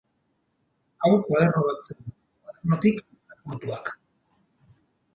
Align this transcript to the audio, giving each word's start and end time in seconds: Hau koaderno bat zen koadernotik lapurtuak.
Hau 1.03 1.11
koaderno 1.27 1.61
bat 1.67 1.91
zen 1.91 2.01
koadernotik 2.09 3.05
lapurtuak. 3.07 3.97